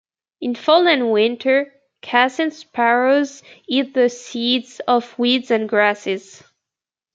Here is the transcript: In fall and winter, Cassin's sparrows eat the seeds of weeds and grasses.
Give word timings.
In 0.41 0.55
fall 0.55 0.87
and 0.87 1.11
winter, 1.11 1.75
Cassin's 2.01 2.57
sparrows 2.57 3.43
eat 3.67 3.93
the 3.93 4.09
seeds 4.09 4.79
of 4.87 5.15
weeds 5.19 5.51
and 5.51 5.69
grasses. 5.69 6.43